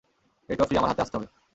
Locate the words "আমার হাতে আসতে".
0.77-1.15